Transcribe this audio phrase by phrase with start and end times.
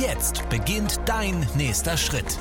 [0.00, 2.38] Jetzt beginnt dein nächster Schritt.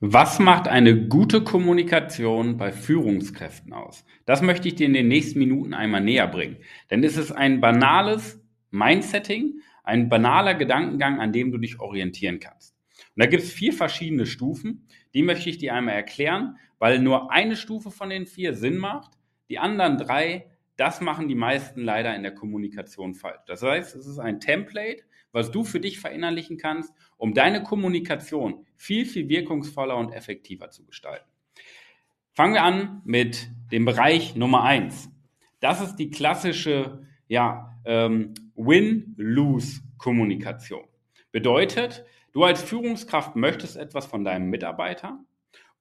[0.00, 4.04] Was macht eine gute Kommunikation bei Führungskräften aus?
[4.26, 6.58] Das möchte ich dir in den nächsten Minuten einmal näher bringen.
[6.90, 8.40] Denn es ist ein banales
[8.70, 12.76] Mindsetting, ein banaler Gedankengang, an dem du dich orientieren kannst.
[13.16, 14.86] Und da gibt es vier verschiedene Stufen.
[15.14, 19.12] Die möchte ich dir einmal erklären, weil nur eine Stufe von den vier Sinn macht.
[19.48, 20.46] Die anderen drei,
[20.76, 23.40] das machen die meisten leider in der Kommunikation falsch.
[23.46, 25.02] Das heißt, es ist ein Template,
[25.32, 30.84] was du für dich verinnerlichen kannst, um deine Kommunikation viel, viel wirkungsvoller und effektiver zu
[30.84, 31.28] gestalten.
[32.32, 35.10] Fangen wir an mit dem Bereich Nummer eins.
[35.60, 40.84] Das ist die klassische ja, ähm, Win-Lose-Kommunikation.
[41.32, 45.20] Bedeutet, du als Führungskraft möchtest etwas von deinem Mitarbeiter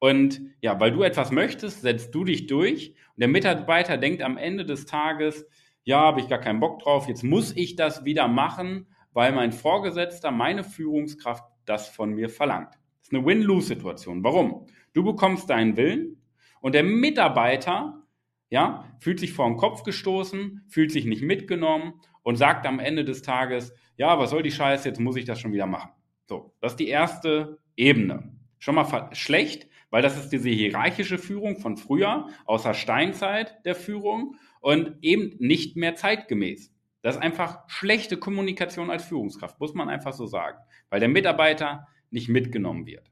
[0.04, 4.38] und ja, weil du etwas möchtest, setzt du dich durch und der Mitarbeiter denkt am
[4.38, 5.48] Ende des Tages,
[5.84, 9.52] ja, habe ich gar keinen Bock drauf, jetzt muss ich das wieder machen weil mein
[9.52, 12.74] Vorgesetzter, meine Führungskraft das von mir verlangt.
[12.74, 14.24] Das ist eine Win-Lose-Situation.
[14.24, 14.68] Warum?
[14.94, 16.22] Du bekommst deinen Willen
[16.62, 18.02] und der Mitarbeiter
[18.50, 23.04] ja, fühlt sich vor den Kopf gestoßen, fühlt sich nicht mitgenommen und sagt am Ende
[23.04, 25.92] des Tages, ja, was soll die Scheiße, jetzt muss ich das schon wieder machen.
[26.28, 28.32] So, das ist die erste Ebene.
[28.60, 34.38] Schon mal schlecht, weil das ist diese hierarchische Führung von früher, außer Steinzeit der Führung
[34.60, 36.74] und eben nicht mehr zeitgemäß.
[37.04, 40.58] Das ist einfach schlechte Kommunikation als Führungskraft, muss man einfach so sagen,
[40.90, 43.12] weil der Mitarbeiter nicht mitgenommen wird.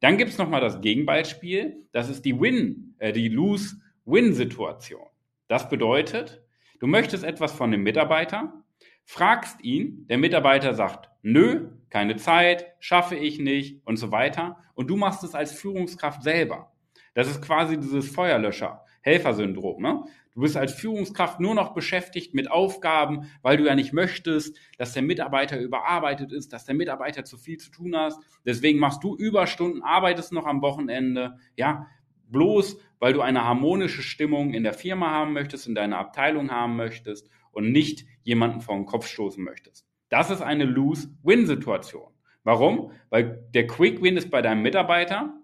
[0.00, 5.06] Dann gibt es nochmal das Gegenbeispiel, das ist die Win, äh, die Lose-Win-Situation.
[5.46, 6.42] Das bedeutet,
[6.80, 8.64] du möchtest etwas von dem Mitarbeiter,
[9.04, 14.58] fragst ihn, der Mitarbeiter sagt, nö, keine Zeit, schaffe ich nicht und so weiter.
[14.74, 16.72] Und du machst es als Führungskraft selber.
[17.14, 19.80] Das ist quasi dieses Feuerlöscher-Helfersyndrom.
[19.80, 20.04] Ne?
[20.34, 24.92] Du bist als Führungskraft nur noch beschäftigt mit Aufgaben, weil du ja nicht möchtest, dass
[24.92, 28.20] der Mitarbeiter überarbeitet ist, dass der Mitarbeiter zu viel zu tun hast.
[28.44, 31.86] Deswegen machst du Überstunden, arbeitest noch am Wochenende, ja,
[32.28, 36.76] bloß weil du eine harmonische Stimmung in der Firma haben möchtest, in deiner Abteilung haben
[36.76, 39.85] möchtest und nicht jemanden vor den Kopf stoßen möchtest.
[40.08, 42.12] Das ist eine Lose-Win-Situation.
[42.44, 42.92] Warum?
[43.10, 45.34] Weil der Quick Win ist bei deinem Mitarbeiter.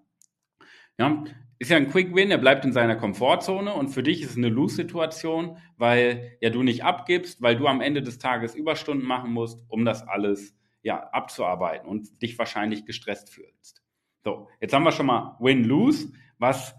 [0.99, 1.25] Ja,
[1.59, 4.37] ist ja ein Quick Win, er bleibt in seiner Komfortzone und für dich ist es
[4.37, 9.33] eine Lose-Situation, weil ja du nicht abgibst, weil du am Ende des Tages Überstunden machen
[9.33, 13.83] musst, um das alles ja abzuarbeiten und dich wahrscheinlich gestresst fühlst.
[14.25, 16.75] So, jetzt haben wir schon mal Win-Lose, was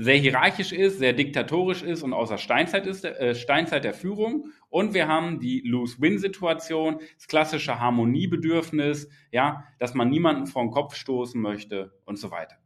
[0.00, 4.52] sehr hierarchisch ist, sehr diktatorisch ist und außer Steinzeit ist, äh, Steinzeit der Führung.
[4.68, 10.94] Und wir haben die Lose-Win-Situation, das klassische Harmoniebedürfnis, ja, dass man niemanden vor den Kopf
[10.94, 12.58] stoßen möchte und so weiter.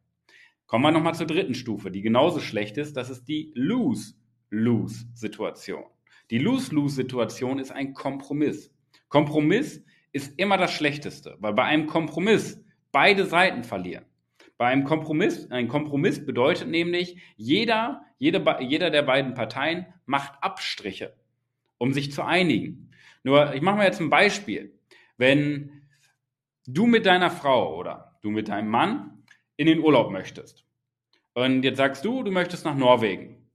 [0.66, 2.98] Kommen wir nochmal zur dritten Stufe, die genauso schlecht ist.
[2.98, 5.84] Das ist die Lose-Lose-Situation.
[6.30, 8.74] Die Lose-Lose-Situation ist ein Kompromiss.
[9.08, 9.82] Kompromiss
[10.12, 14.04] ist immer das Schlechteste, weil bei einem Kompromiss beide Seiten verlieren.
[14.62, 21.16] Bei einem Kompromiss, ein Kompromiss bedeutet nämlich, jeder, jede, jeder der beiden Parteien macht Abstriche,
[21.78, 22.92] um sich zu einigen.
[23.24, 24.78] Nur, ich mache mal jetzt ein Beispiel.
[25.16, 25.82] Wenn
[26.64, 29.24] du mit deiner Frau oder du mit deinem Mann
[29.56, 30.64] in den Urlaub möchtest.
[31.34, 33.48] Und jetzt sagst du, du möchtest nach Norwegen.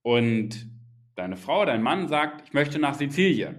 [0.00, 0.70] Und
[1.16, 3.58] deine Frau, dein Mann sagt, ich möchte nach Sizilien.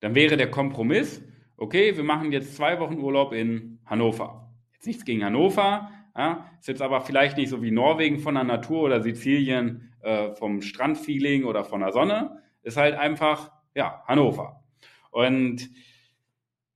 [0.00, 1.22] Dann wäre der Kompromiss,
[1.56, 4.49] okay, wir machen jetzt zwei Wochen Urlaub in Hannover.
[4.80, 8.44] Jetzt nichts gegen Hannover, ja, ist jetzt aber vielleicht nicht so wie Norwegen von der
[8.44, 12.42] Natur oder Sizilien äh, vom Strandfeeling oder von der Sonne.
[12.62, 14.64] Ist halt einfach, ja, Hannover.
[15.10, 15.68] Und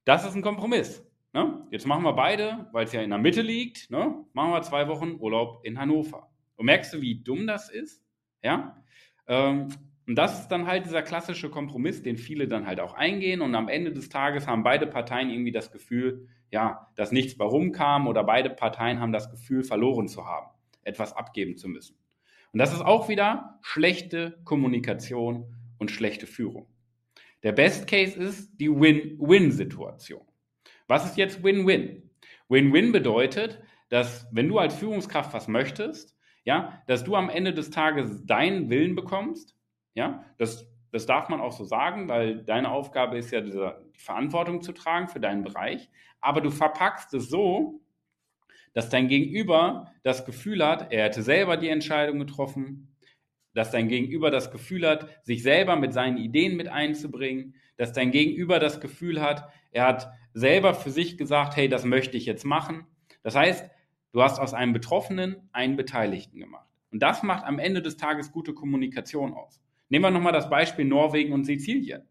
[0.05, 1.03] das ist ein Kompromiss.
[1.33, 1.67] Ne?
[1.71, 4.23] Jetzt machen wir beide, weil es ja in der Mitte liegt, ne?
[4.35, 6.29] machen wir zwei Wochen Urlaub in Hannover.
[6.57, 8.05] Und merkst du, wie dumm das ist?
[8.43, 8.85] Ja?
[9.27, 9.69] Ähm,
[10.07, 13.41] und das ist dann halt dieser klassische Kompromiss, den viele dann halt auch eingehen.
[13.41, 17.73] Und am Ende des Tages haben beide Parteien irgendwie das Gefühl, ja, dass nichts warum
[17.73, 20.49] kam oder beide Parteien haben das Gefühl, verloren zu haben,
[20.83, 21.97] etwas abgeben zu müssen.
[22.53, 26.67] Und das ist auch wieder schlechte Kommunikation und schlechte Führung.
[27.43, 30.25] Der Best Case ist die Win-Win-Situation.
[30.87, 32.11] Was ist jetzt Win-Win?
[32.49, 36.15] Win-Win bedeutet, dass wenn du als Führungskraft was möchtest,
[36.45, 39.57] ja, dass du am Ende des Tages deinen Willen bekommst,
[39.95, 43.53] ja, dass Das darf man auch so sagen, weil deine Aufgabe ist ja, die
[43.95, 45.91] Verantwortung zu tragen für deinen Bereich.
[46.21, 47.81] Aber du verpackst es so,
[48.75, 52.95] dass dein Gegenüber das Gefühl hat, er hätte selber die Entscheidung getroffen,
[53.55, 58.11] dass dein Gegenüber das Gefühl hat, sich selber mit seinen Ideen mit einzubringen, dass dein
[58.11, 62.45] Gegenüber das Gefühl hat, er hat selber für sich gesagt, hey, das möchte ich jetzt
[62.45, 62.87] machen.
[63.23, 63.69] Das heißt,
[64.13, 66.69] du hast aus einem Betroffenen einen Beteiligten gemacht.
[66.91, 69.61] Und das macht am Ende des Tages gute Kommunikation aus.
[69.89, 72.03] Nehmen wir nochmal das Beispiel Norwegen und Sizilien.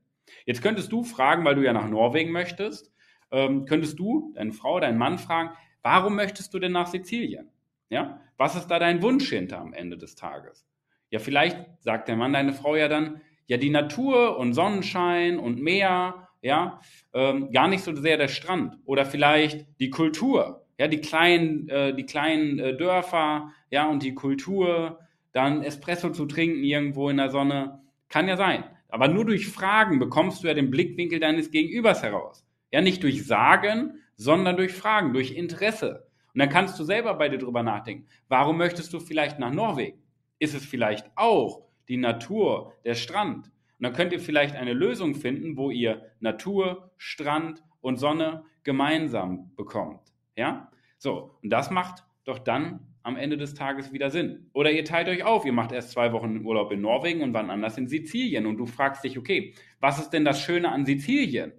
[0.45, 2.91] Jetzt könntest du fragen, weil du ja nach Norwegen möchtest,
[3.31, 7.49] ähm, könntest du, deine Frau, deinen Mann fragen, warum möchtest du denn nach Sizilien?
[7.89, 8.21] Ja?
[8.37, 10.65] Was ist da dein Wunsch hinter am Ende des Tages?
[11.09, 15.61] Ja, vielleicht sagt der Mann, deine Frau ja dann, ja, die Natur und Sonnenschein und
[15.61, 16.79] Meer, ja,
[17.13, 18.77] ähm, gar nicht so sehr der Strand.
[18.85, 24.15] Oder vielleicht die Kultur, ja, die kleinen, äh, die kleinen äh, Dörfer, ja, und die
[24.15, 24.99] Kultur,
[25.33, 28.63] dann Espresso zu trinken irgendwo in der Sonne, kann ja sein.
[28.87, 32.45] Aber nur durch Fragen bekommst du ja den Blickwinkel deines Gegenübers heraus.
[32.71, 36.07] Ja, nicht durch Sagen, sondern durch Fragen, durch Interesse.
[36.33, 38.07] Und dann kannst du selber bei dir drüber nachdenken.
[38.27, 40.01] Warum möchtest du vielleicht nach Norwegen?
[40.39, 43.47] Ist es vielleicht auch die Natur, der Strand?
[43.47, 49.51] Und dann könnt ihr vielleicht eine Lösung finden, wo ihr Natur, Strand und Sonne gemeinsam
[49.55, 50.13] bekommt.
[50.35, 50.71] Ja?
[50.97, 54.49] So, und das macht doch dann am Ende des Tages wieder Sinn.
[54.53, 57.49] Oder ihr teilt euch auf, ihr macht erst zwei Wochen Urlaub in Norwegen und wann
[57.49, 61.51] anders in Sizilien und du fragst dich, okay, was ist denn das Schöne an Sizilien?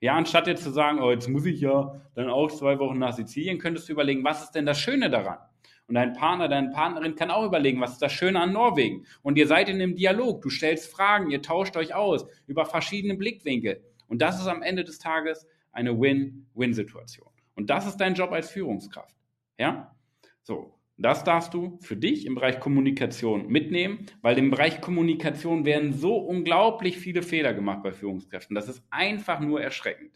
[0.00, 3.12] Ja, anstatt jetzt zu sagen, oh, jetzt muss ich ja dann auch zwei Wochen nach
[3.12, 5.38] Sizilien, könntest du überlegen, was ist denn das Schöne daran?
[5.86, 9.06] Und dein Partner, deine Partnerin kann auch überlegen, was ist das Schöne an Norwegen?
[9.22, 13.14] Und ihr seid in einem Dialog, du stellst Fragen, ihr tauscht euch aus über verschiedene
[13.14, 13.82] Blickwinkel.
[14.06, 17.28] Und das ist am Ende des Tages eine Win-Win-Situation.
[17.54, 19.16] Und das ist dein Job als Führungskraft.
[19.58, 19.96] Ja?
[20.42, 20.77] So.
[21.00, 26.16] Das darfst du für dich im Bereich Kommunikation mitnehmen, weil im Bereich Kommunikation werden so
[26.16, 28.56] unglaublich viele Fehler gemacht bei Führungskräften.
[28.56, 30.10] Das ist einfach nur erschreckend.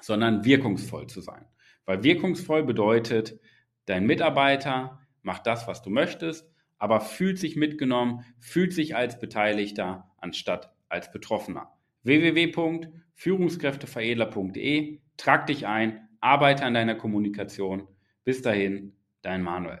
[0.00, 1.44] sondern wirkungsvoll zu sein.
[1.84, 3.38] Weil wirkungsvoll bedeutet,
[3.86, 10.10] dein Mitarbeiter macht das, was du möchtest, aber fühlt sich mitgenommen, fühlt sich als Beteiligter
[10.18, 11.72] anstatt als Betroffener.
[12.02, 17.88] www.führungskräfteveredler.de, trag dich ein, arbeite an deiner Kommunikation.
[18.24, 19.80] Bis dahin, dein Manuel.